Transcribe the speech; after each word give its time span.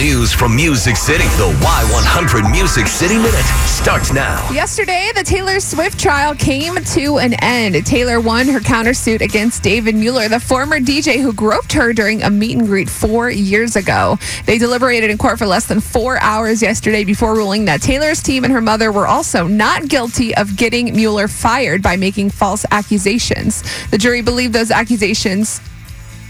news 0.00 0.32
from 0.32 0.56
Music 0.56 0.96
City. 0.96 1.24
The 1.36 1.54
Y100 1.60 2.50
Music 2.50 2.86
City 2.86 3.16
Minute 3.16 3.44
starts 3.66 4.14
now. 4.14 4.50
Yesterday, 4.50 5.10
the 5.14 5.22
Taylor 5.22 5.60
Swift 5.60 6.00
trial 6.00 6.34
came 6.34 6.74
to 6.76 7.18
an 7.18 7.34
end. 7.42 7.84
Taylor 7.84 8.18
won 8.18 8.48
her 8.48 8.60
countersuit 8.60 9.20
against 9.20 9.62
David 9.62 9.94
Mueller, 9.94 10.26
the 10.28 10.40
former 10.40 10.80
DJ 10.80 11.20
who 11.20 11.34
groped 11.34 11.74
her 11.74 11.92
during 11.92 12.22
a 12.22 12.30
meet 12.30 12.56
and 12.56 12.66
greet 12.66 12.88
four 12.88 13.28
years 13.28 13.76
ago. 13.76 14.16
They 14.46 14.56
deliberated 14.56 15.10
in 15.10 15.18
court 15.18 15.38
for 15.38 15.46
less 15.46 15.66
than 15.66 15.80
four 15.80 16.18
hours 16.22 16.62
yesterday 16.62 17.04
before 17.04 17.34
ruling 17.34 17.66
that 17.66 17.82
Taylor's 17.82 18.22
team 18.22 18.44
and 18.44 18.52
her 18.54 18.62
mother 18.62 18.90
were 18.92 19.06
also 19.06 19.46
not 19.46 19.86
guilty 19.88 20.34
of 20.34 20.56
getting 20.56 20.96
Mueller 20.96 21.28
fired 21.28 21.82
by 21.82 21.96
making 21.96 22.30
false 22.30 22.64
accusations. 22.70 23.62
The 23.90 23.98
jury 23.98 24.22
believed 24.22 24.54
those 24.54 24.70
accusations 24.70 25.60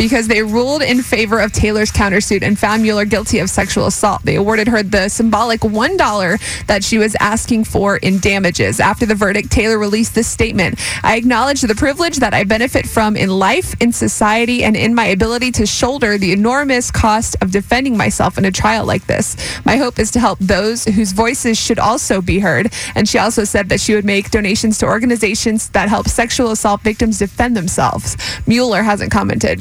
because 0.01 0.29
they 0.29 0.43
ruled 0.43 0.81
in 0.81 1.03
favor 1.03 1.39
of 1.39 1.53
Taylor's 1.53 1.93
countersuit 1.93 2.43
and 2.43 2.59
found 2.59 2.81
Mueller 2.81 3.05
guilty 3.05 3.39
of 3.39 3.51
sexual 3.51 3.85
assault. 3.85 4.23
They 4.23 4.37
awarded 4.37 4.67
her 4.67 4.83
the 4.83 5.11
symbolic 5.11 5.61
$1 5.61 6.67
that 6.69 6.83
she 6.83 6.97
was 6.97 7.15
asking 7.21 7.65
for 7.65 7.99
in 7.99 8.19
damages. 8.19 8.81
After 8.81 9.05
the 9.05 9.15
verdict, 9.15 9.53
Taylor 9.53 9.79
released 9.79 10.15
this 10.15 10.27
statement 10.27 10.81
I 11.03 11.17
acknowledge 11.17 11.61
the 11.61 11.75
privilege 11.75 12.17
that 12.17 12.33
I 12.33 12.45
benefit 12.45 12.89
from 12.89 13.15
in 13.15 13.29
life, 13.29 13.75
in 13.79 13.93
society, 13.93 14.65
and 14.65 14.75
in 14.75 14.95
my 14.95 15.05
ability 15.05 15.53
to 15.53 15.67
shoulder 15.67 16.17
the 16.17 16.33
enormous 16.33 16.91
cost 16.91 17.37
of 17.43 17.51
defending 17.51 17.95
myself 17.95 18.39
in 18.39 18.47
a 18.47 18.51
trial 18.51 18.87
like 18.87 19.07
this. 19.07 19.37
My 19.67 19.77
hope 19.77 19.99
is 19.99 20.11
to 20.13 20.19
help 20.19 20.39
those 20.39 20.87
whose 20.87 21.13
voices 21.13 21.59
should 21.59 21.79
also 21.79 22.23
be 22.23 22.39
heard. 22.39 22.73
And 22.95 23.07
she 23.07 23.19
also 23.19 23.45
said 23.45 23.69
that 23.69 23.81
she 23.81 23.95
would 23.95 24.07
make 24.07 24.31
donations 24.31 24.79
to 24.79 24.87
organizations 24.87 25.69
that 25.71 25.91
help 25.91 26.09
sexual 26.09 26.53
assault 26.53 26.81
victims 26.81 27.19
defend 27.19 27.55
themselves. 27.55 28.17
Mueller 28.47 28.83
hasn't 28.83 29.13
commented. 29.13 29.61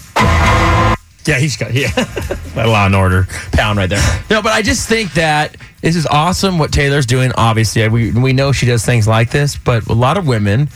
Yeah, 1.30 1.38
he's 1.38 1.58
got 1.58 1.74
yeah, 1.76 1.92
a 2.56 2.68
law 2.68 2.88
and 2.88 2.96
order 2.96 3.28
pound 3.52 3.78
right 3.78 3.88
there. 3.88 4.02
No, 4.32 4.42
but 4.42 4.52
I 4.52 4.64
just 4.64 4.90
think 4.90 5.14
that 5.14 5.56
this 5.82 5.96
is 5.96 6.08
awesome 6.08 6.58
what 6.58 6.72
Taylor's 6.72 7.06
doing. 7.06 7.32
Obviously, 7.38 7.88
we 7.88 8.12
we 8.12 8.34
know 8.34 8.52
she 8.52 8.66
does 8.66 8.84
things 8.84 9.08
like 9.08 9.30
this, 9.30 9.56
but 9.56 9.86
a 9.88 9.94
lot 9.94 10.18
of 10.18 10.26
women 10.26 10.70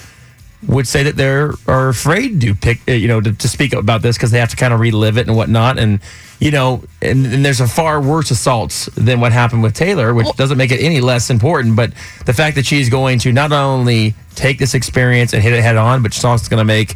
would 0.67 0.87
say 0.87 1.01
that 1.03 1.15
they're 1.15 1.55
are 1.67 1.89
afraid 1.89 2.39
to 2.41 2.53
pick, 2.53 2.81
uh, 2.87 2.91
you 2.91 3.07
know, 3.07 3.19
to, 3.19 3.33
to 3.33 3.47
speak 3.47 3.73
about 3.73 4.03
this 4.03 4.15
because 4.15 4.29
they 4.29 4.37
have 4.37 4.49
to 4.49 4.55
kind 4.55 4.73
of 4.73 4.79
relive 4.79 5.17
it 5.17 5.27
and 5.27 5.35
whatnot. 5.35 5.79
And 5.79 5.99
you 6.39 6.51
know, 6.51 6.83
and, 7.01 7.25
and, 7.25 7.43
there's 7.43 7.59
a 7.61 7.67
far 7.67 7.99
worse 7.99 8.29
assaults 8.29 8.85
than 8.95 9.21
what 9.21 9.31
happened 9.31 9.63
with 9.63 9.73
Taylor, 9.73 10.13
which 10.13 10.25
well, 10.25 10.33
doesn't 10.33 10.57
make 10.57 10.71
it 10.71 10.81
any 10.81 11.01
less 11.01 11.31
important. 11.31 11.75
But 11.75 11.93
the 12.25 12.33
fact 12.33 12.57
that 12.57 12.65
she's 12.67 12.89
going 12.89 13.17
to 13.19 13.31
not 13.31 13.51
only 13.51 14.13
take 14.35 14.59
this 14.59 14.75
experience 14.75 15.33
and 15.33 15.41
hit 15.41 15.53
it 15.53 15.63
head 15.63 15.77
on, 15.77 16.03
but 16.03 16.13
she's 16.13 16.23
also 16.23 16.47
going 16.47 16.59
to 16.59 16.65
make 16.65 16.95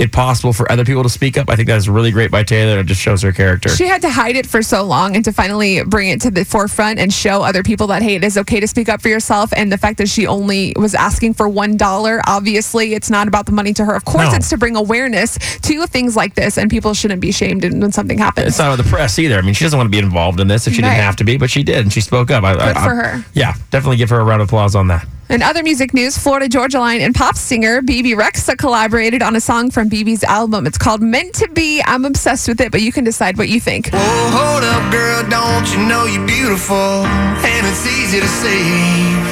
it 0.00 0.12
possible 0.12 0.54
for 0.54 0.70
other 0.72 0.82
people 0.82 1.02
to 1.02 1.10
speak 1.10 1.36
up. 1.36 1.50
I 1.50 1.56
think 1.56 1.68
that's 1.68 1.86
really 1.86 2.10
great 2.10 2.30
by 2.30 2.42
Taylor. 2.42 2.80
It 2.80 2.86
just 2.86 3.02
shows 3.02 3.20
her 3.20 3.32
character. 3.32 3.68
She 3.68 3.86
had 3.86 4.00
to 4.00 4.08
hide 4.08 4.34
it 4.34 4.46
for 4.46 4.62
so 4.62 4.82
long 4.82 5.14
and 5.14 5.22
to 5.26 5.32
finally 5.32 5.84
bring 5.84 6.08
it 6.08 6.22
to 6.22 6.30
the 6.30 6.42
forefront 6.42 6.98
and 6.98 7.12
show 7.12 7.42
other 7.42 7.62
people 7.62 7.86
that, 7.88 8.02
hey, 8.02 8.14
it 8.14 8.24
is 8.24 8.38
okay 8.38 8.60
to 8.60 8.66
speak 8.66 8.88
up 8.88 9.02
for 9.02 9.08
yourself. 9.08 9.52
And 9.54 9.70
the 9.70 9.76
fact 9.76 9.98
that 9.98 10.08
she 10.08 10.26
only 10.26 10.72
was 10.74 10.94
asking 10.94 11.34
for 11.34 11.50
$1, 11.50 12.22
obviously, 12.26 12.94
it's 12.94 13.10
not 13.10 13.28
about 13.28 13.44
the 13.44 13.52
money 13.52 13.74
to 13.74 13.84
her. 13.84 13.94
Of 13.94 14.06
course, 14.06 14.30
no. 14.30 14.36
it's 14.36 14.48
to 14.48 14.56
bring 14.56 14.74
awareness 14.74 15.36
to 15.36 15.86
things 15.86 16.16
like 16.16 16.34
this, 16.34 16.56
and 16.56 16.70
people 16.70 16.94
shouldn't 16.94 17.20
be 17.20 17.30
shamed 17.30 17.62
when 17.62 17.92
something 17.92 18.16
happens. 18.16 18.48
It's 18.48 18.58
not 18.58 18.74
with 18.74 18.86
the 18.86 18.90
press 18.90 19.18
either. 19.18 19.36
I 19.36 19.42
mean, 19.42 19.52
she 19.52 19.64
doesn't 19.64 19.76
want 19.76 19.88
to 19.88 19.90
be 19.90 19.98
involved 19.98 20.40
in 20.40 20.48
this 20.48 20.66
if 20.66 20.72
she 20.72 20.80
right. 20.80 20.88
didn't 20.88 21.02
have 21.02 21.16
to 21.16 21.24
be, 21.24 21.36
but 21.36 21.50
she 21.50 21.62
did, 21.62 21.76
and 21.76 21.92
she 21.92 22.00
spoke 22.00 22.30
up. 22.30 22.42
I, 22.42 22.54
Good 22.54 22.62
I, 22.62 22.84
for 22.84 22.94
her. 22.94 23.24
Yeah, 23.34 23.52
definitely 23.70 23.98
give 23.98 24.08
her 24.08 24.20
a 24.20 24.24
round 24.24 24.40
of 24.40 24.48
applause 24.48 24.74
on 24.74 24.88
that. 24.88 25.06
In 25.30 25.42
other 25.42 25.62
music 25.62 25.94
news, 25.94 26.18
Florida 26.18 26.48
Georgia 26.48 26.80
Line 26.80 27.00
and 27.00 27.14
pop 27.14 27.36
singer 27.36 27.82
Bebe 27.82 28.14
Rexha 28.14 28.58
collaborated 28.58 29.22
on 29.22 29.36
a 29.36 29.40
song 29.40 29.70
from 29.70 29.88
Bebe's 29.88 30.24
album. 30.24 30.66
It's 30.66 30.76
called 30.76 31.02
Meant 31.02 31.34
to 31.36 31.46
Be. 31.54 31.80
I'm 31.86 32.04
obsessed 32.04 32.48
with 32.48 32.60
it, 32.60 32.72
but 32.72 32.82
you 32.82 32.90
can 32.90 33.04
decide 33.04 33.38
what 33.38 33.48
you 33.48 33.60
think. 33.60 33.90
Whoa, 33.90 34.00
hold 34.00 34.64
up, 34.64 34.90
girl, 34.90 35.22
don't 35.30 35.70
you 35.70 35.86
know 35.86 36.04
you're 36.04 36.26
beautiful? 36.26 37.06
And 37.46 37.62
it's 37.64 37.86
easy 37.86 38.18
to 38.18 38.26
see. 38.26 38.58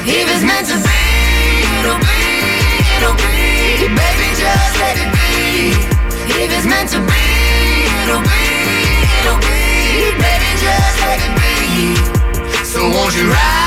If 0.07 0.23
it's 0.23 0.45
meant 0.47 0.71
to 0.71 0.79
be, 0.79 1.03
it'll 1.83 1.99
be, 1.99 2.15
it'll 2.95 3.19
be. 3.19 3.91
Baby, 3.91 4.27
just 4.39 4.79
let 4.79 4.95
it 4.95 5.11
be. 5.11 5.75
If 6.31 6.47
it's 6.47 6.65
meant 6.65 6.95
to 6.95 6.99
be, 7.03 7.27
it'll 8.07 8.23
be, 8.23 8.47
it'll 9.19 9.39
be. 9.43 10.15
Baby, 10.15 10.49
just 10.63 10.95
let 11.03 11.19
it 11.19 11.33
be. 11.35 12.63
So 12.63 12.87
won't 12.87 13.13
you 13.17 13.27
ride 13.27 13.58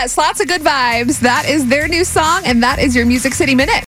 Lots 0.00 0.40
of 0.40 0.48
good 0.48 0.62
vibes. 0.62 1.20
That 1.20 1.46
is 1.46 1.66
their 1.66 1.86
new 1.86 2.04
song, 2.04 2.40
and 2.46 2.62
that 2.62 2.78
is 2.78 2.96
your 2.96 3.04
Music 3.04 3.34
City 3.34 3.54
Minute. 3.54 3.74